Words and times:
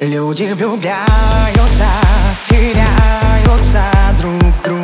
Люди 0.00 0.52
влюбляются, 0.54 1.86
теряются 2.48 3.84
друг 4.18 4.42
в 4.42 4.62
друге 4.62 4.83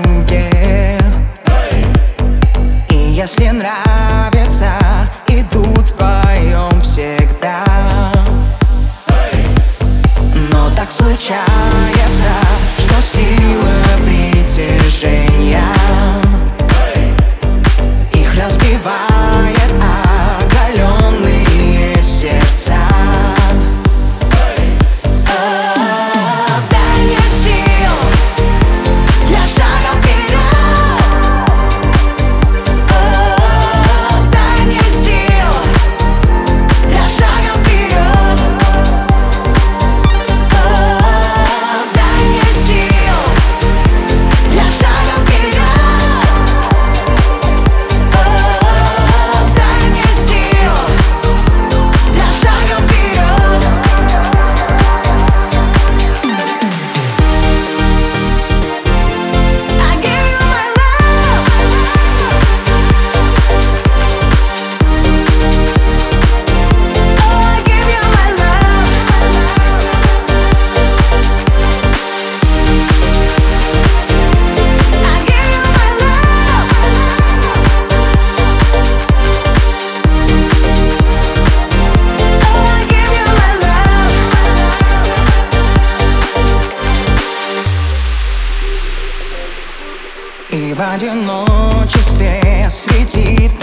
в 90.80 90.94
одиночестве 90.94 92.66
светит 92.70 93.59